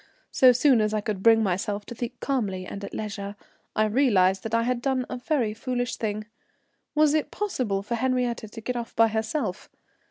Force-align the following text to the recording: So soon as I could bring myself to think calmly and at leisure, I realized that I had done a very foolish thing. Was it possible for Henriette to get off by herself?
So 0.31 0.51
soon 0.51 0.81
as 0.81 0.95
I 0.95 1.01
could 1.01 1.21
bring 1.21 1.43
myself 1.43 1.85
to 1.85 1.93
think 1.93 2.19
calmly 2.19 2.65
and 2.65 2.83
at 2.83 2.91
leisure, 2.91 3.35
I 3.75 3.85
realized 3.85 4.41
that 4.41 4.55
I 4.55 4.63
had 4.63 4.81
done 4.81 5.05
a 5.11 5.15
very 5.17 5.53
foolish 5.53 5.95
thing. 5.97 6.25
Was 6.95 7.13
it 7.13 7.29
possible 7.29 7.83
for 7.83 7.93
Henriette 7.93 8.51
to 8.51 8.61
get 8.61 8.75
off 8.75 8.95
by 8.95 9.09
herself? 9.09 9.69